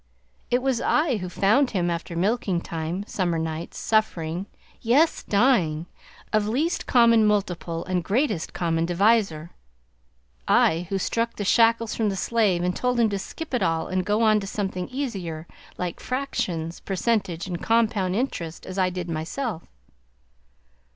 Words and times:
It 0.49 0.63
was 0.63 0.81
I 0.81 1.17
who 1.17 1.29
found 1.29 1.69
him 1.69 1.91
after 1.91 2.15
milking 2.15 2.59
time, 2.59 3.05
summer 3.05 3.37
nights, 3.37 3.77
suffering, 3.77 4.47
yes 4.81 5.21
dying, 5.21 5.85
of 6.33 6.47
Least 6.47 6.87
Common 6.87 7.23
Multiple 7.23 7.85
and 7.85 8.03
Greatest 8.03 8.51
Common 8.51 8.87
Divisor; 8.87 9.51
I 10.47 10.87
who 10.89 10.97
struck 10.97 11.35
the 11.35 11.45
shackles 11.45 11.93
from 11.93 12.09
the 12.09 12.15
slave 12.15 12.63
and 12.63 12.75
told 12.75 12.99
him 12.99 13.09
to 13.09 13.19
skip 13.19 13.53
it 13.53 13.61
all 13.61 13.85
and 13.85 14.03
go 14.03 14.23
on 14.23 14.39
to 14.39 14.47
something 14.47 14.89
easier, 14.89 15.45
like 15.77 15.99
Fractions, 15.99 16.79
Percentage, 16.79 17.45
and 17.45 17.61
Compound 17.61 18.15
Interest, 18.15 18.65
as 18.65 18.79
I 18.79 18.89
did 18.89 19.07
myself. 19.07 19.65